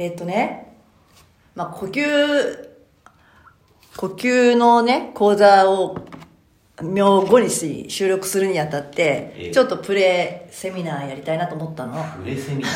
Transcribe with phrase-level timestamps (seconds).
[0.00, 0.78] えっとね、
[1.54, 2.68] まあ、呼吸、
[3.98, 5.94] 呼吸のね、講座を、
[6.80, 12.02] 明後日収録するにあたっええて、ちょっとプレイセミナーやりたいなと思ったの。
[12.18, 12.68] プレセミナ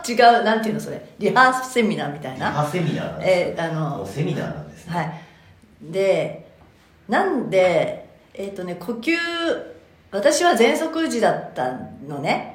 [0.00, 0.06] ー？
[0.38, 1.04] 違う、なんていうのそれ。
[1.18, 2.50] リハーセミナーみたいな。
[2.50, 4.94] リハセミナーなんですえーあのセミナーなんですね。
[4.94, 5.12] はい。
[5.82, 6.46] で、
[7.08, 9.16] なんで、えっ、とね、呼吸、
[10.12, 11.72] 私は喘息時だった
[12.06, 12.54] のね。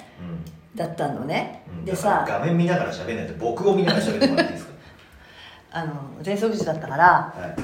[0.75, 1.63] だったのね。
[1.67, 1.85] うん。
[1.85, 4.73] でさ、画面見ながら喋んないと僕を見ながら喋ってもらっていいですか？
[5.79, 7.61] あの、喘息時だったから、はい。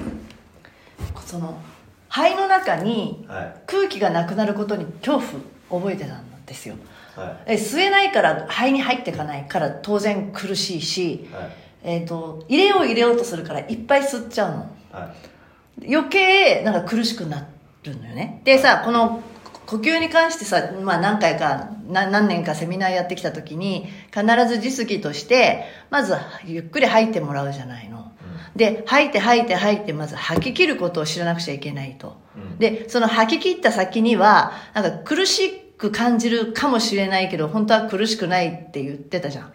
[1.26, 1.58] その、
[2.10, 3.54] 肺の中にはい。
[3.68, 5.20] 空気がなくなることに恐
[5.70, 6.76] 怖覚えてたんですよ。
[7.16, 7.54] はい。
[7.54, 11.50] え吸えないから肺に入っていかないから当然苦しいし、はい。
[11.84, 14.58] えっ、と、入れよう入れようとするからいっぱい吸っちゃうの。
[14.92, 15.12] は
[15.86, 15.94] い。
[15.94, 17.46] 余計なんか苦しくな
[17.84, 19.22] るのよねでさこの
[19.70, 28.12] 呼吸に関してさ、まあ、何回かな何年かセミナーやってきた時に必ず実技としてまずゆっくり吐いてもらうじゃないの。
[28.56, 32.18] で吐いて吐いて吐いてまず吐き切ることを知らなくちゃいけないと。
[32.36, 32.58] うん。
[32.58, 39.54] でその吐き切った先にはなんか苦しく感じるかもしれないけど本当は苦しくないって言ってたじゃん。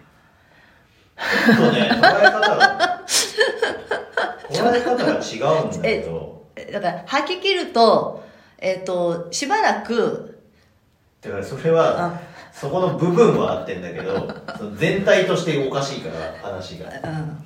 [1.17, 3.05] ちょっとね、捉え方が、
[4.51, 8.25] 捉え方が違うんだけど、だから吐き切ると
[8.65, 10.41] えっ、としばらく
[11.21, 12.21] だからそれは、
[12.53, 16.87] そこの部分は合ってんだけど、 その全体としておかしいから、話が。
[17.11, 17.45] うん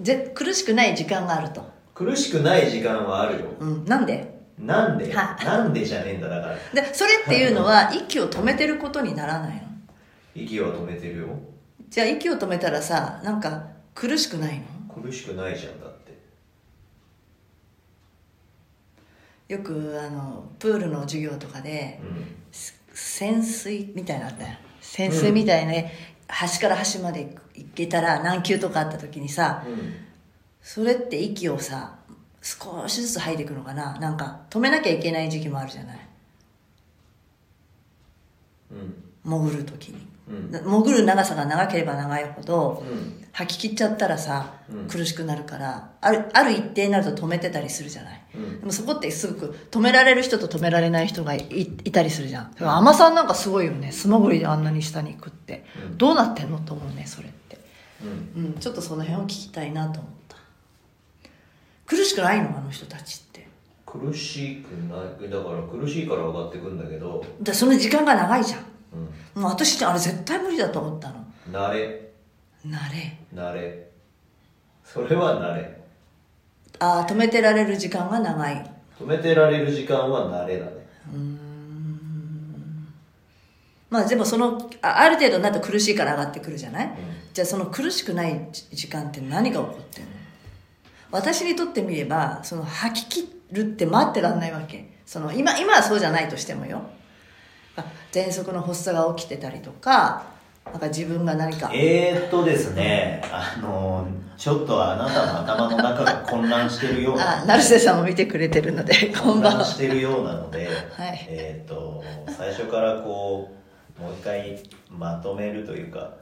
[0.00, 3.46] ぜ苦しくない時間があると、苦しくない時間はあるよ。
[3.60, 4.40] うん、なんで？
[4.58, 5.12] なんで？
[5.14, 6.82] はなんでじゃねえんだ、だから。
[6.82, 9.62] でそれっていうのは息を止めてることにならないの？
[10.34, 11.26] 息は止めてるよ。
[11.88, 15.02] じゃあ息を止めたらさなんか苦しくないの？
[15.02, 15.93] 苦しくないじゃん、だって。
[19.48, 22.26] よくあのプールの授業とかでうん。
[22.52, 25.92] す潜水みたいなのあったよ潜水みたいなね、
[26.28, 29.94] 端から端まで行けたら何級とかあった時にさうん。
[30.62, 31.96] それって息をさ
[32.40, 36.08] 少しずつ吐いていくのかななんか止めなきゃいけない時期もあるじゃない
[38.70, 38.94] うん。
[39.24, 40.50] 潜る時にうん。
[40.84, 43.23] 潜る長さが長ければ長いほどうん。
[43.36, 44.86] 吐き切っちゃったらさ、うん。
[44.86, 48.22] 苦しくなるからあるある一定になると止めてたりするじゃない？
[48.36, 48.60] うん。
[48.60, 52.52] でもそこってすごく止められる人と止められない人がいいたりするじゃん。
[52.52, 53.90] だから海さんなんかすごいよね。
[53.90, 55.98] 素潜りであんなに下に行くって、うん。
[55.98, 57.58] どうなってんのと思うねそれって。
[58.36, 58.44] うん。
[58.44, 60.36] うんちょっとその辺を聞きたいなと思った。
[61.86, 62.56] 苦しくないの？
[62.56, 63.48] あの人たちって。
[63.84, 68.60] 苦しくない、だから苦しいから上がってくんだけど、でその時間が長いじゃん。
[69.36, 69.42] うん。
[69.42, 71.24] もう私あれ絶対無理だと思ったの。
[71.52, 72.10] 慣れ、
[72.64, 73.18] なれ。
[73.34, 73.90] 慣れ。
[74.84, 75.82] それは慣れ。
[76.78, 78.70] ああ止めてられる時間が長い。
[78.98, 80.72] 止めてられる時間は慣れだね。
[83.90, 86.90] まあでもそのあある程度になると苦しいから上がってくるじゃない、ん。
[87.32, 90.10] じゃあその苦しくないじ時間って何が起こってんの？
[91.12, 94.90] 私にとってみればその吐き切るって待ってらんないわけ。
[95.06, 96.82] その今今はそうじゃないとしてもよ。
[97.76, 100.33] あ喘息の発作が起きてたりとか
[100.66, 101.70] なんか自分が何か。
[101.72, 107.42] えーっとですね、あの、ちょっとあなたの頭の中が混乱してるような。
[107.42, 109.58] あ成瀬さんも見てくれてるので こ混んばんは。
[109.60, 110.66] 乱してるようなので、
[110.96, 111.26] はい。
[111.28, 112.02] えーっと、
[112.36, 113.52] 最初からこ
[113.98, 114.58] う、もう一回
[114.90, 116.14] まとめるというか、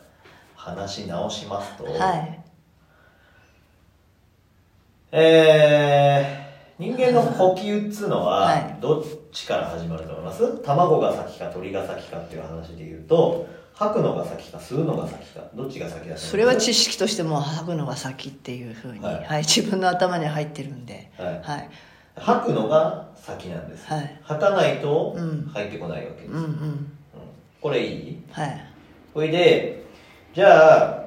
[0.55, 2.39] 話し直しますと、はい。
[5.13, 6.42] えー、
[6.83, 8.77] 人間の呼吸っつうのははい。
[8.81, 10.59] どっちから始まると思います？
[10.65, 19.43] 卵が先か鳥が先かっていう話で言うと吐くのが先か吸うのが先かどっちが先だそれは知識としても吐くのが先っていうふうに、ははい。
[19.43, 21.41] い自分の頭に入ってるんで、はい。
[21.43, 21.71] はい、
[22.17, 24.21] 吐くのが先なんです、はい。
[24.25, 25.51] 吐かないとうん。
[25.55, 26.43] 入ってこないわけです、うんうん。
[26.43, 26.93] うん。
[27.61, 28.23] これいい？
[28.33, 28.67] はい。
[29.15, 29.85] それで
[30.35, 31.02] じゃあ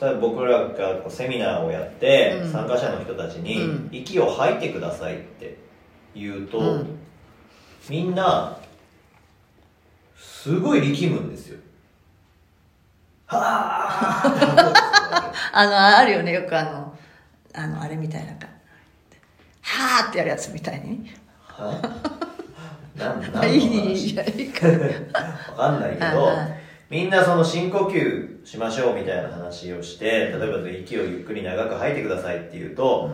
[0.00, 2.52] 例えば僕らがこうセミナーをやって、うん。
[2.52, 5.58] 参加者の人たちに、うん息を吐いてくださいって
[6.14, 6.98] 言うと、うん。
[7.88, 8.56] みんな
[10.16, 11.58] すごい力むんですよ。
[13.26, 13.38] は
[14.24, 16.96] あ あのあるよねよくあの
[17.52, 18.46] あのあれみたいなか。
[19.62, 21.10] はーってやるやつみたいに。
[21.56, 21.72] けは
[22.96, 24.78] なんなんの いい話いやいいから。
[25.56, 33.10] わかんないけどみんなその深呼吸しましょうみたいな話をして例えば息をゆっくり長く吐いてくださいって言うと、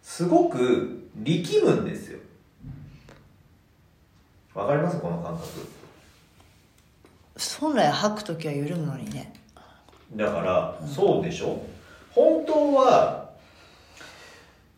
[0.00, 2.20] すごく力むんですよ。
[4.54, 5.00] わかります？
[5.00, 5.48] この感覚。
[7.60, 9.32] 本来吐く時は緩むのにね。
[10.14, 11.60] だから、そうでしょ？
[12.12, 13.30] 本当は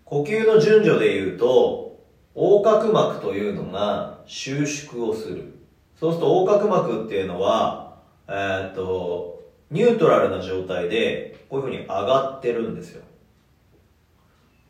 [0.04, 2.00] 呼吸の順序で言うと
[2.34, 5.59] 横隔膜というのが収縮をする
[6.00, 7.94] そうすると横隔膜っていうのは
[8.26, 13.02] えーっとニュートラルな状態で、こういう風に上がってるんですよ。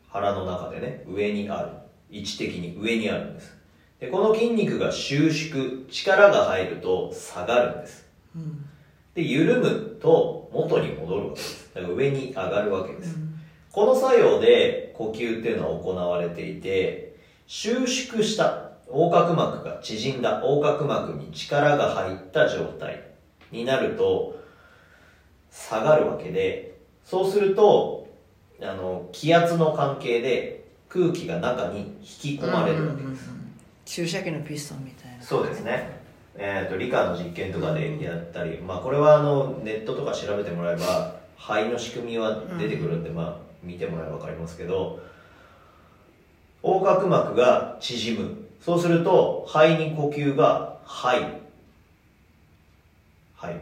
[0.09, 1.69] 腹の中でね、上にある。
[2.11, 3.55] 位置的に上にあるんです。
[3.99, 8.07] で、この筋肉が収縮、力が入ると下がるんです。
[8.35, 8.65] うん
[9.15, 11.71] で、緩むと元に戻るわけです。
[11.73, 13.15] だから上に上がるわけです。
[13.15, 13.31] うん
[13.71, 17.15] この作用で呼吸っていうのは行われていて、
[17.47, 23.03] 収縮した横隔膜が縮んだ横隔膜に力が入った状態
[23.51, 24.39] になると
[25.51, 28.07] 下がるわけで、そうすると、
[28.61, 33.29] あの、気圧の関係で空気が中に引き込まれるわけです。
[33.85, 35.99] 注射器のピストンみたいなそうですね。
[36.37, 45.01] えー、と理科の実験とかでやったり、まあ、これはあのネットとか調べてもらえば肺の仕組みは出てくるんで、まあ、見てもらえば分かりますけど
[46.63, 51.25] 横隔膜が縮むそうすると肺に呼吸が入る
[53.35, 53.61] 入る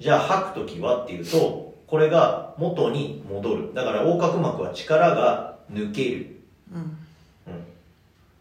[0.00, 3.74] じゃあ吐く時はっていうとこれが元に戻る。
[3.74, 6.40] だから横隔膜は力が抜ける、
[6.70, 6.80] うん。
[6.80, 7.64] うん、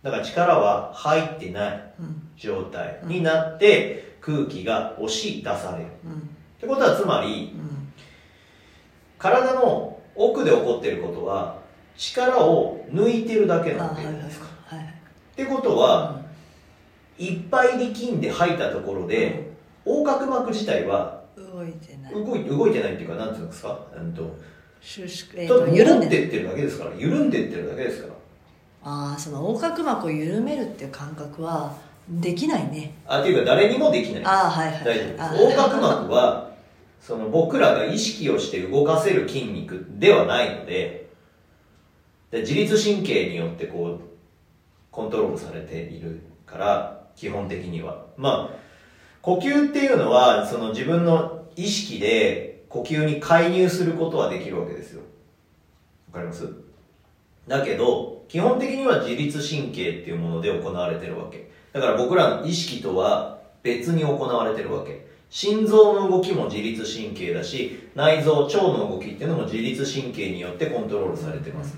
[0.04, 2.30] だから力は入ってないうん。
[2.36, 5.86] 状態になって空気が押し出される。
[5.86, 6.30] っうん。
[6.60, 7.94] てことはつまりうん。
[9.18, 11.60] 体の奥で起こっていることは
[11.96, 14.24] 力を抜いてるだけなわけあはいはいはい。
[14.26, 14.57] ですか。
[15.38, 16.20] はいってことは、
[17.20, 19.52] いっぱい力んで吐いたところで
[19.86, 22.14] 横隔膜自体は動いてない。
[22.14, 23.80] 動い動いてないっていうかなんていうんですか？
[23.96, 24.36] うんと
[24.82, 28.14] 収縮えっ、ただと緩んで戻ってるだけですから緩んでってるだけですから。
[28.84, 31.76] ああその横隔膜を緩めるっていう感覚は
[32.10, 32.94] できないね。
[33.08, 34.26] あっていうか誰にもできない。
[34.26, 34.84] ああはいはい。
[34.86, 35.22] 大丈夫です。
[35.24, 36.52] あ横隔膜は
[37.02, 41.10] その僕らが意識をして動かせる筋肉ではないので
[42.32, 44.00] で自律神経によってこう
[44.98, 48.08] コントロールされているから基本的には。
[48.18, 48.58] まあ
[49.22, 55.04] 呼吸っていうのはその自分の意識で呼吸に介入することはできるわけですよ。
[56.12, 56.52] わかります？
[57.48, 61.52] だけど基本的には自律神経っていうもので行われてるわけ。
[61.74, 65.06] だから僕らの意識とは別に行われてるわけ。
[65.30, 71.78] 心臓の動きも自律神経だし内臓腸の動きっていうのも自律神経によってコントロールされてます。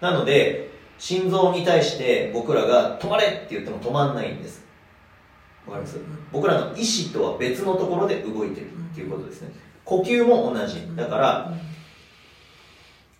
[0.00, 4.64] なので心臓に対して僕らが止まれって言っても止まんないんです。
[5.66, 5.98] わかります？
[6.32, 9.52] 僕らの意志とは別のところで動いてるっていうことですね。
[9.84, 10.96] 呼吸も同じ。
[10.96, 11.52] だから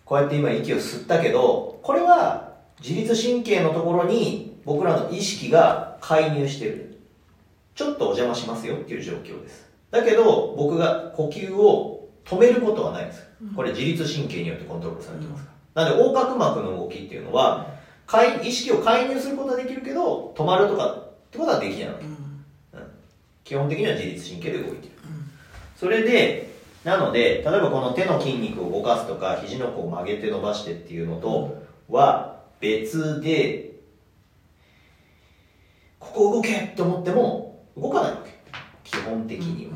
[0.03, 6.99] こうやって今息を吸ったけどこれは自律神経のところに僕らの意識が介入してる。
[7.75, 9.69] ちょっとお邪魔しますよっていう状況です。
[9.91, 13.25] だけど僕が呼吸を止めることはないんです。
[13.55, 17.67] これ自律神経によってコントロールされてますからなので横隔膜の動きっていうのは
[18.07, 22.05] 介意識を介入することはできるけど止まるとかってことはできないわけ。
[22.05, 22.25] うん。
[23.43, 24.95] 基本的には自律神経で動いている
[25.75, 33.73] それでなので例えばこの手の筋肉を動かすとか肘の甲を曲げて伸ばしてっていうのとは別で
[35.99, 38.35] ここ動けって思っても動かないわけ。
[38.83, 39.73] 基本的には、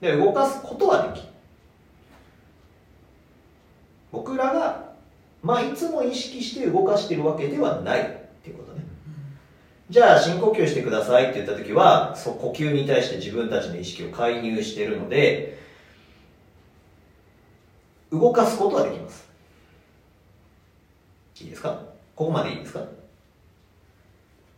[0.00, 1.31] で動かすことはできる
[4.12, 4.92] 僕らが
[5.42, 8.04] まあいつも意識して動かしてるわけではないっ
[8.44, 8.84] ていうことね。
[9.90, 15.58] じゃあ深呼吸してくださいって言った時はそう呼吸に対して自分たちの意識を介入しているので
[18.12, 19.26] 動かすことはできます。
[21.40, 21.80] いいですか？
[22.14, 22.80] ここまでいいですか？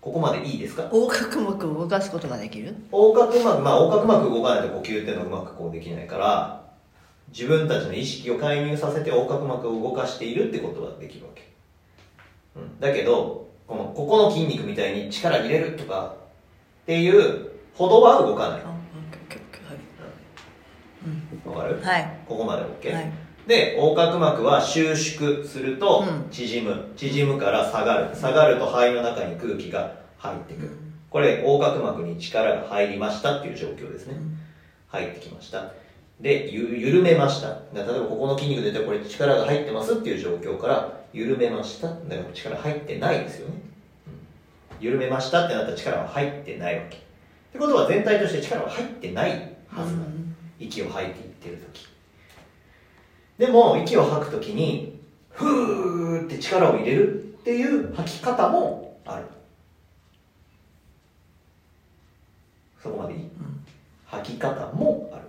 [0.03, 0.83] ここまでいいですか？
[0.93, 2.75] 横隔膜を動かすことができる？
[2.93, 6.64] 横隔膜まあ横隔膜動かないと呼吸っていうのはうまくこうできないから
[7.37, 11.51] 自分たちの意識を介入させて横隔膜を動かしているってことはできるわけ、
[12.55, 16.15] うん、だけどこのここの筋肉みたいに力入れるとか
[16.83, 18.63] っていうほどは動かない。
[21.45, 21.81] わかる？
[21.83, 22.19] はい。
[22.27, 23.13] ここまで OK、はい。
[23.49, 26.31] で横隔膜は収縮するとうん。
[26.31, 28.15] 縮む、縮むから下がる。
[28.15, 30.95] 下がると肺の中に空気が入ってくる、うん。
[31.11, 34.39] これ横隔膜に力が入りましたっていう状況ですね、うん。
[34.89, 35.73] 入ってきました
[36.21, 37.49] でゆ緩めました。
[37.75, 41.89] 例えばここの筋肉でこれ力が入ってますっていう状況から緩めました。
[41.89, 43.55] だから力入ってないですよね、
[44.07, 44.85] うん。
[44.85, 46.97] 緩めましたってなったら力は入ってないわけ。
[46.97, 47.01] っ
[47.53, 50.37] てことは全体として力は入ってないはずなの、うん。
[50.59, 51.89] 息を吐いていってる時。
[53.39, 59.25] でも息を吐く時にふーって力を入れるっていう吐き方もある。
[62.81, 63.31] そこまでいい、
[64.07, 65.24] 吐き方もある、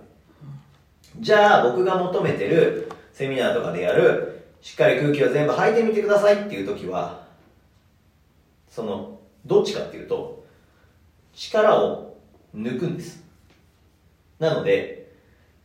[1.20, 7.26] じゃあ僕が求めてるセミナーとかでやるしっかり空気を全部吐いてみてくださいっていう時は
[8.68, 10.44] そのどっちかっていうと
[11.34, 12.16] 力を
[12.54, 13.26] 抜くんです
[14.38, 15.12] なので、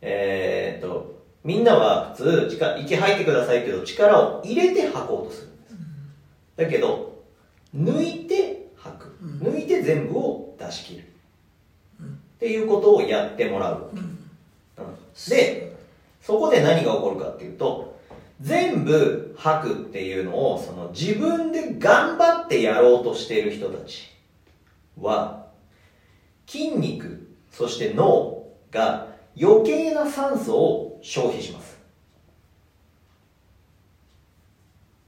[0.01, 5.75] えーっと、みんなは普通、力息吐いてくださいけど、力を入れて吐こうとするんです。
[6.55, 7.23] だけど、
[7.75, 9.17] 抜いて吐く。
[9.41, 11.03] 抜いて全部を出し切る。
[12.01, 12.05] っ
[12.39, 13.91] ていうことをやってもらう。
[15.29, 15.75] で、
[16.21, 17.99] そこで何が起こるかっていうと、
[18.41, 24.09] 全部吐くっていうのを、その自分で頑張ってやろうとしている人たち
[24.99, 25.47] は、
[26.47, 29.07] 筋肉、そして脳が
[29.39, 31.70] 余計な酸素を消費します。